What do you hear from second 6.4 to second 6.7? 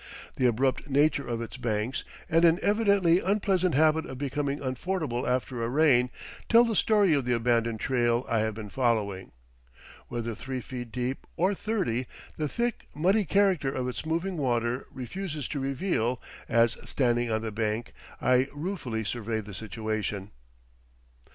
tell